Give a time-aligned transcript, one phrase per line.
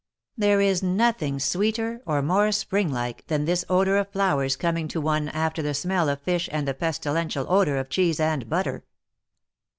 [0.35, 4.99] There is nothing sweeter or more spring like than this odor of flowers coming to
[4.99, 8.83] one after the smell of fish and the pestilential odor of cheese and butter.